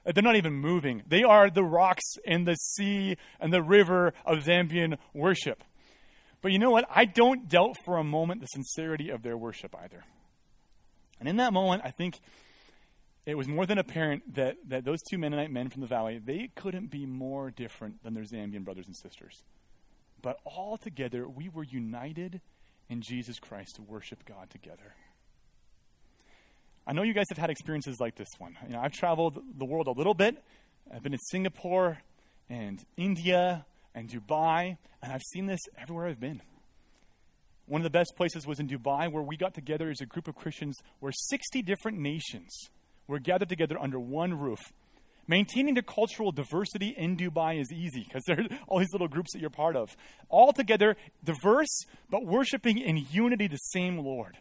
[0.05, 1.03] They're not even moving.
[1.07, 5.65] They are the rocks in the sea and the river of Zambian worship.
[6.43, 6.87] But you know what?
[6.95, 10.05] I don't doubt for a moment the sincerity of their worship either.
[11.19, 12.21] And in that moment, I think
[13.25, 16.51] it was more than apparent that, that those two Mennonite men from the valley, they
[16.55, 19.43] couldn't be more different than their Zambian brothers and sisters.
[20.21, 22.43] But all together, we were united
[22.91, 24.95] in Jesus Christ to worship God together.
[26.87, 28.57] I know you guys have had experiences like this one.
[28.67, 30.43] You know, I've traveled the world a little bit.
[30.93, 31.99] I've been in Singapore
[32.51, 36.43] and India and Dubai, and I've seen this everywhere I've been.
[37.67, 40.29] One of the best places was in Dubai, where we got together as a group
[40.29, 42.53] of Christians where 60 different nations
[43.07, 44.61] were gathered together under one roof.
[45.27, 49.33] Maintaining the cultural diversity in Dubai is easy because there are all these little groups
[49.33, 49.97] that you're part of.
[50.29, 54.37] All together, diverse, but worshiping in unity the same Lord.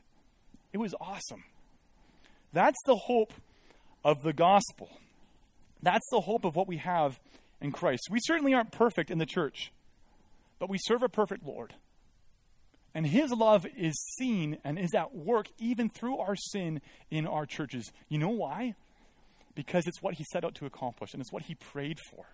[0.73, 1.45] It was awesome.
[2.53, 3.33] That's the hope
[4.05, 4.89] of the gospel.
[5.81, 7.19] That's the hope of what we have
[7.59, 8.07] in Christ.
[8.09, 9.71] We certainly aren't perfect in the church,
[10.59, 11.73] but we serve a perfect Lord.
[12.95, 17.45] And his love is seen and is at work even through our sin in our
[17.45, 17.91] churches.
[18.07, 18.75] You know why?
[19.55, 22.25] Because it's what he set out to accomplish and it's what he prayed for.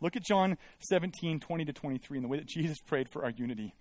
[0.00, 3.30] Look at John 17, 20 to 23, and the way that Jesus prayed for our
[3.30, 3.74] unity.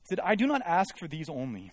[0.00, 1.72] He said, I do not ask for these only,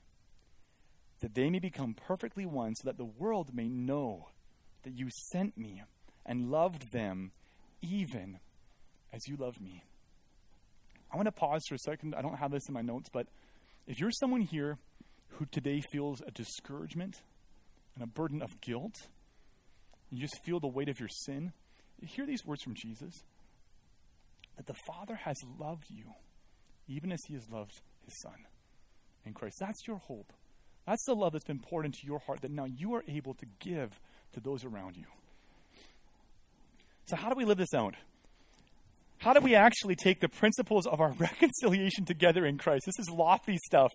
[1.21, 4.27] that they may become perfectly one, so that the world may know
[4.83, 5.83] that you sent me
[6.25, 7.31] and loved them
[7.81, 8.39] even
[9.13, 9.83] as you loved me.
[11.11, 12.15] I want to pause for a second.
[12.15, 13.27] I don't have this in my notes, but
[13.87, 14.77] if you're someone here
[15.29, 17.21] who today feels a discouragement
[17.95, 18.95] and a burden of guilt,
[20.09, 21.53] you just feel the weight of your sin,
[21.99, 23.13] you hear these words from Jesus
[24.57, 26.13] that the Father has loved you
[26.87, 28.45] even as he has loved his Son
[29.25, 29.57] in Christ.
[29.59, 30.33] That's your hope.
[30.87, 33.45] That's the love that's been poured into your heart that now you are able to
[33.59, 33.99] give
[34.33, 35.05] to those around you.
[37.05, 37.95] So, how do we live this out?
[39.17, 42.85] How do we actually take the principles of our reconciliation together in Christ?
[42.85, 43.91] This is lofty stuff.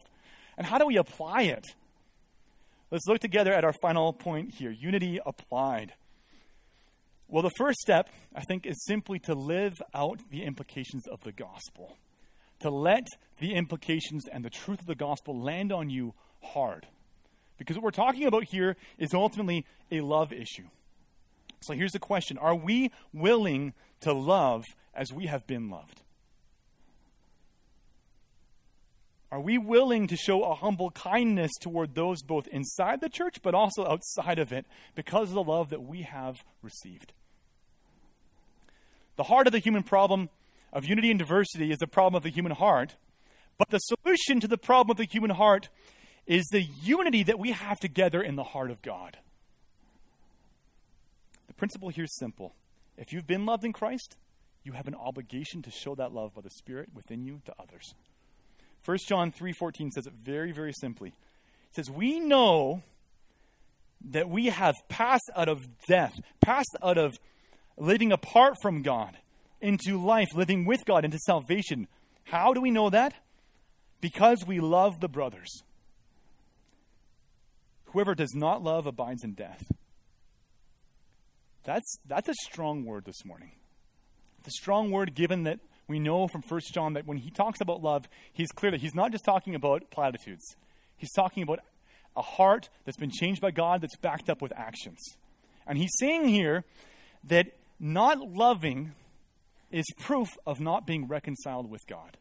[0.56, 1.64] And how do we apply it?
[2.90, 5.92] Let's look together at our final point here unity applied.
[7.28, 11.32] Well, the first step, I think, is simply to live out the implications of the
[11.32, 11.96] gospel.
[12.60, 13.06] To let
[13.40, 16.86] the implications and the truth of the gospel land on you hard.
[17.58, 20.64] Because what we're talking about here is ultimately a love issue.
[21.62, 26.02] So here's the question Are we willing to love as we have been loved?
[29.32, 33.54] Are we willing to show a humble kindness toward those both inside the church but
[33.54, 37.12] also outside of it because of the love that we have received?
[39.16, 40.28] The heart of the human problem
[40.72, 42.96] of unity and diversity is the problem of the human heart,
[43.58, 45.70] but the solution to the problem of the human heart
[46.26, 49.18] is the unity that we have together in the heart of God.
[51.46, 52.54] The principle here is simple.
[52.96, 54.16] If you've been loved in Christ,
[54.64, 57.94] you have an obligation to show that love by the Spirit within you to others.
[58.84, 61.10] 1 John 3:14 says it very very simply.
[61.10, 62.82] It says, "We know
[64.00, 67.18] that we have passed out of death, passed out of
[67.76, 69.18] living apart from God
[69.60, 71.88] into life, living with God into salvation.
[72.24, 73.14] How do we know that?
[74.00, 75.62] Because we love the brothers.
[77.86, 79.64] Whoever does not love abides in death.
[81.64, 83.52] That's, that's a strong word this morning.
[84.38, 87.60] It's a strong word given that we know from 1 John that when he talks
[87.60, 90.56] about love, he's clear that he's not just talking about platitudes.
[90.96, 91.60] He's talking about
[92.16, 95.00] a heart that's been changed by God that's backed up with actions.
[95.66, 96.64] And he's saying here
[97.24, 98.92] that not loving
[99.70, 102.16] is proof of not being reconciled with God.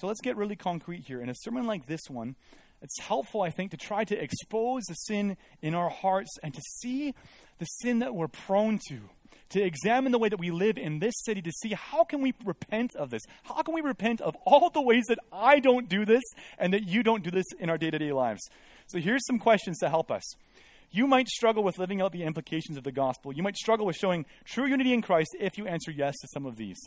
[0.00, 1.20] So let's get really concrete here.
[1.20, 2.34] In a sermon like this one,
[2.80, 6.60] it's helpful, I think, to try to expose the sin in our hearts and to
[6.78, 7.14] see
[7.58, 9.00] the sin that we're prone to.
[9.50, 12.32] To examine the way that we live in this city to see how can we
[12.46, 13.20] repent of this?
[13.42, 16.22] How can we repent of all the ways that I don't do this
[16.56, 18.40] and that you don't do this in our day to day lives?
[18.86, 20.22] So here's some questions to help us.
[20.90, 23.34] You might struggle with living out the implications of the gospel.
[23.34, 26.46] You might struggle with showing true unity in Christ if you answer yes to some
[26.46, 26.78] of these.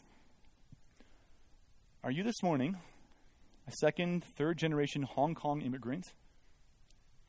[2.03, 2.77] Are you this morning
[3.67, 6.13] a second, third generation Hong Kong immigrant?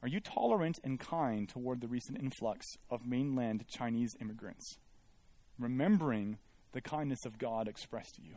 [0.03, 4.77] Are you tolerant and kind toward the recent influx of mainland Chinese immigrants,
[5.59, 6.39] remembering
[6.73, 8.37] the kindness of God expressed to you?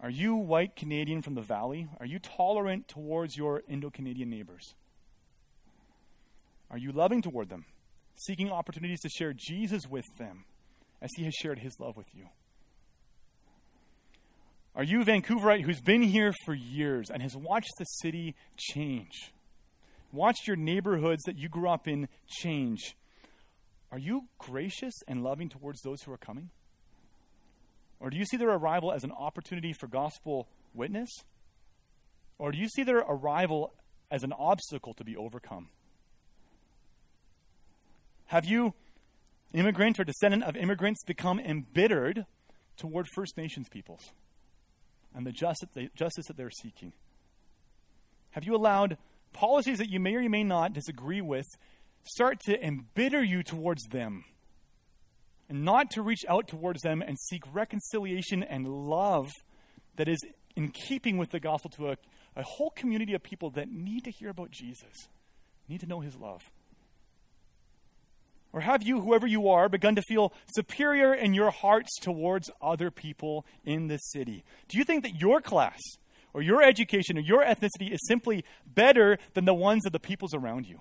[0.00, 1.88] Are you white Canadian from the valley?
[1.98, 4.74] Are you tolerant towards your Indo Canadian neighbors?
[6.70, 7.64] Are you loving toward them,
[8.16, 10.44] seeking opportunities to share Jesus with them
[11.00, 12.26] as he has shared his love with you?
[14.76, 19.32] Are you a Vancouverite who's been here for years and has watched the city change?
[20.12, 22.96] Watched your neighborhoods that you grew up in change?
[23.92, 26.50] Are you gracious and loving towards those who are coming?
[28.00, 31.10] Or do you see their arrival as an opportunity for gospel witness?
[32.38, 33.72] Or do you see their arrival
[34.10, 35.68] as an obstacle to be overcome?
[38.26, 38.74] Have you,
[39.52, 42.26] immigrant or descendant of immigrants, become embittered
[42.76, 44.10] toward First Nations peoples
[45.14, 46.92] and the justice, the justice that they're seeking?
[48.30, 48.98] Have you allowed
[49.32, 51.46] policies that you may or you may not disagree with
[52.04, 54.24] start to embitter you towards them?
[55.48, 59.30] and not to reach out towards them and seek reconciliation and love
[59.96, 60.18] that is
[60.56, 61.96] in keeping with the gospel to a,
[62.36, 65.08] a whole community of people that need to hear about Jesus,
[65.68, 66.42] need to know his love?
[68.54, 72.92] Or have you, whoever you are, begun to feel superior in your hearts towards other
[72.92, 74.44] people in the city?
[74.68, 75.80] Do you think that your class
[76.32, 80.34] or your education or your ethnicity is simply better than the ones of the peoples
[80.34, 80.80] around you?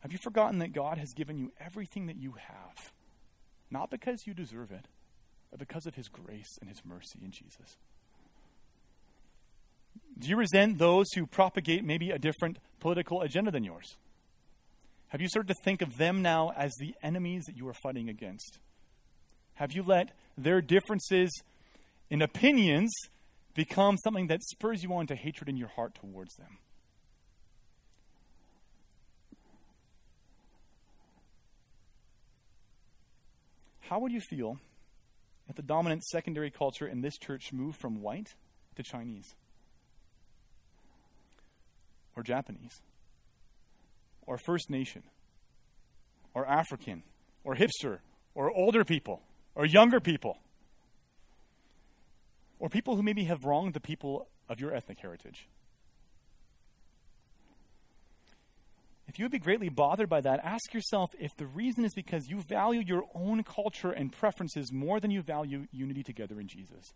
[0.00, 2.92] Have you forgotten that God has given you everything that you have?
[3.70, 4.86] Not because you deserve it,
[5.52, 7.76] but because of His grace and His mercy in Jesus.
[10.18, 13.96] Do you resent those who propagate maybe a different political agenda than yours?
[15.10, 18.08] Have you started to think of them now as the enemies that you are fighting
[18.08, 18.58] against?
[19.54, 21.30] Have you let their differences
[22.08, 22.92] in opinions
[23.54, 26.58] become something that spurs you on to hatred in your heart towards them?
[33.80, 34.58] How would you feel
[35.48, 38.34] if the dominant secondary culture in this church moved from white
[38.76, 39.34] to Chinese?
[42.16, 42.80] Or Japanese?
[44.26, 45.02] Or First Nation?
[46.34, 47.02] Or African?
[47.44, 47.98] Or hipster?
[48.34, 49.22] Or older people?
[49.54, 50.38] Or younger people?
[52.58, 55.48] Or people who maybe have wronged the people of your ethnic heritage?
[59.10, 62.28] If you would be greatly bothered by that, ask yourself if the reason is because
[62.28, 66.94] you value your own culture and preferences more than you value unity together in Jesus.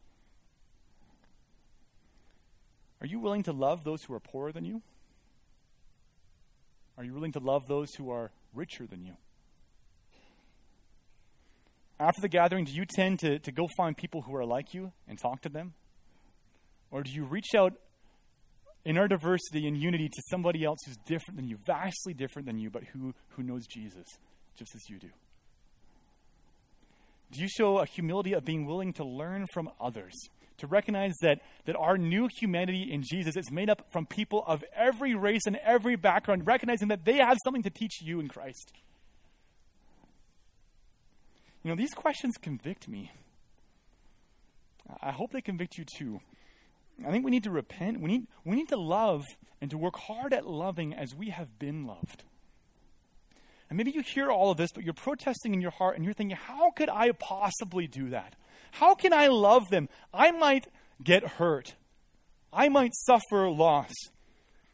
[3.01, 4.81] Are you willing to love those who are poorer than you?
[6.97, 9.15] Are you willing to love those who are richer than you?
[11.99, 14.93] After the gathering, do you tend to, to go find people who are like you
[15.09, 15.75] and talk to them?
[16.91, 17.73] Or do you reach out
[18.85, 22.59] in our diversity and unity to somebody else who's different than you, vastly different than
[22.59, 24.07] you, but who, who knows Jesus
[24.57, 25.09] just as you do?
[27.33, 30.13] Do you show a humility of being willing to learn from others?
[30.59, 34.65] To recognize that, that our new humanity in Jesus is made up from people of
[34.75, 38.73] every race and every background, recognizing that they have something to teach you in Christ.
[41.65, 43.11] You know, these questions convict me.
[45.03, 46.21] I hope they convict you too.
[47.05, 48.01] I think we need to repent.
[48.01, 49.25] We need, we need to love
[49.61, 52.23] and to work hard at loving as we have been loved.
[53.69, 56.15] And maybe you hear all of this, but you're protesting in your heart and you're
[56.15, 58.35] thinking, how could I possibly do that?
[58.75, 59.89] How can I love them?
[60.13, 60.67] I might
[61.03, 61.75] get hurt.
[62.53, 63.93] I might suffer loss.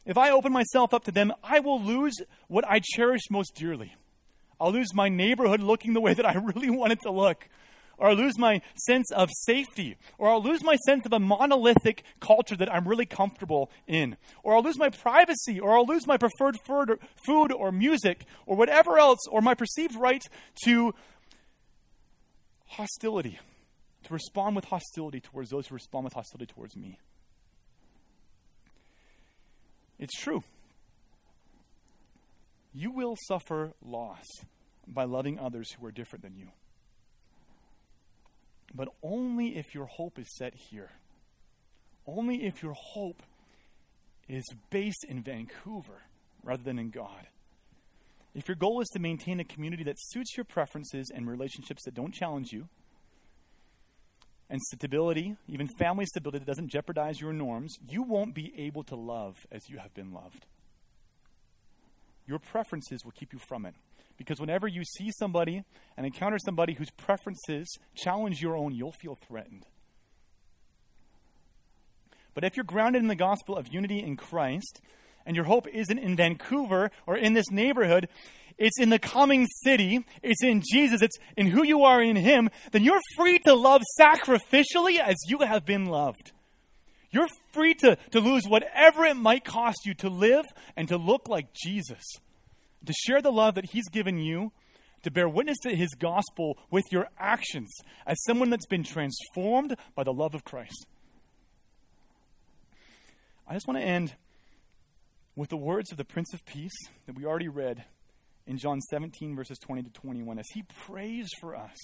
[0.05, 2.15] If I open myself up to them, I will lose
[2.47, 3.95] what I cherish most dearly.
[4.59, 7.47] I'll lose my neighborhood looking the way that I really want it to look
[8.01, 12.03] or I'll lose my sense of safety, or I'll lose my sense of a monolithic
[12.19, 16.17] culture that I'm really comfortable in, or I'll lose my privacy, or I'll lose my
[16.17, 20.23] preferred food or music, or whatever else, or my perceived right
[20.65, 20.95] to
[22.65, 23.37] hostility,
[24.11, 26.99] respond with hostility towards those who respond with hostility towards me.
[29.99, 30.43] It's true.
[32.73, 34.25] You will suffer loss
[34.87, 36.47] by loving others who are different than you
[38.73, 40.91] but only if your hope is set here.
[42.07, 43.21] Only if your hope
[44.27, 46.01] is based in Vancouver
[46.43, 47.27] rather than in God.
[48.33, 51.93] If your goal is to maintain a community that suits your preferences and relationships that
[51.93, 52.69] don't challenge you,
[54.51, 58.95] and stability, even family stability that doesn't jeopardize your norms, you won't be able to
[58.95, 60.45] love as you have been loved.
[62.27, 63.73] Your preferences will keep you from it.
[64.17, 65.63] Because whenever you see somebody
[65.95, 69.65] and encounter somebody whose preferences challenge your own, you'll feel threatened.
[72.33, 74.81] But if you're grounded in the gospel of unity in Christ,
[75.25, 78.09] and your hope isn't in Vancouver or in this neighborhood,
[78.61, 82.49] it's in the coming city, it's in Jesus, it's in who you are in Him,
[82.71, 86.31] then you're free to love sacrificially as you have been loved.
[87.09, 90.45] You're free to, to lose whatever it might cost you to live
[90.77, 92.03] and to look like Jesus.
[92.85, 94.51] To share the love that He's given you,
[95.01, 97.73] to bear witness to His gospel with your actions
[98.05, 100.85] as someone that's been transformed by the love of Christ.
[103.47, 104.13] I just want to end
[105.35, 107.85] with the words of the Prince of Peace that we already read
[108.47, 111.75] in John 17, verses 20 to 21, as he prays for us.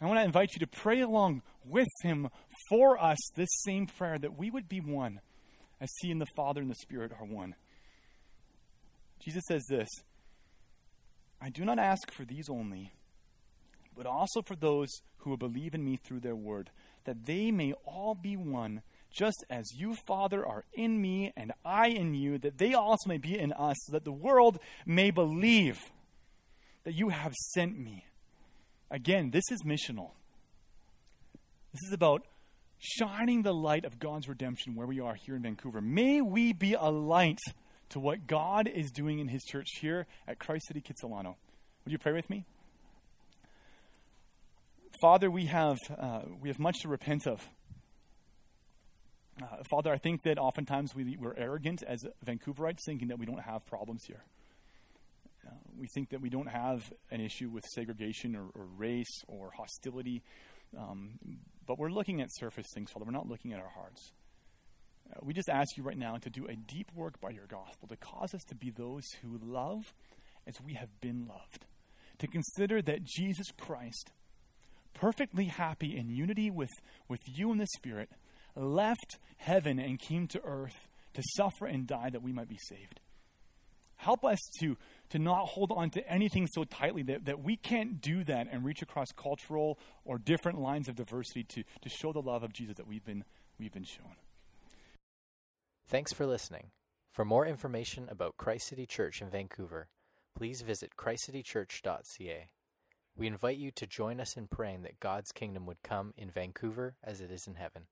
[0.00, 2.28] I want to invite you to pray along with him
[2.68, 5.20] for us this same prayer that we would be one,
[5.80, 7.54] as he and the Father and the Spirit are one.
[9.24, 9.88] Jesus says this
[11.40, 12.92] I do not ask for these only,
[13.96, 16.70] but also for those who will believe in me through their word,
[17.04, 21.88] that they may all be one, just as you, Father, are in me and I
[21.88, 25.78] in you, that they also may be in us, so that the world may believe
[26.84, 28.04] that you have sent me.
[28.90, 30.10] Again, this is missional.
[31.72, 32.22] This is about
[32.78, 35.80] shining the light of God's redemption where we are here in Vancouver.
[35.80, 37.40] May we be a light
[37.90, 41.34] to what God is doing in His church here at Christ City Kitsilano.
[41.84, 42.44] Would you pray with me?
[45.00, 47.46] Father, we have, uh, we have much to repent of.
[49.40, 53.42] Uh, Father, I think that oftentimes we, we're arrogant as Vancouverites, thinking that we don't
[53.42, 54.24] have problems here.
[55.46, 59.50] Uh, we think that we don't have an issue with segregation or, or race or
[59.56, 60.22] hostility,
[60.76, 61.18] um,
[61.66, 63.04] but we're looking at surface things, Father.
[63.06, 64.12] We're not looking at our hearts.
[65.10, 67.88] Uh, we just ask you right now to do a deep work by your gospel,
[67.88, 69.94] to cause us to be those who love
[70.46, 71.64] as we have been loved,
[72.18, 74.10] to consider that Jesus Christ,
[74.94, 76.70] perfectly happy in unity with,
[77.08, 78.10] with you and the Spirit,
[78.58, 83.00] left heaven and came to earth to suffer and die that we might be saved.
[83.96, 84.76] Help us to,
[85.10, 88.64] to not hold on to anything so tightly that, that we can't do that and
[88.64, 92.76] reach across cultural or different lines of diversity to, to show the love of Jesus
[92.76, 93.24] that we've been,
[93.58, 94.14] we've been shown.
[95.88, 96.70] Thanks for listening.
[97.10, 99.88] For more information about Christ City Church in Vancouver,
[100.36, 102.50] please visit christcitychurch.ca.
[103.16, 106.94] We invite you to join us in praying that God's kingdom would come in Vancouver
[107.02, 107.86] as it is in heaven.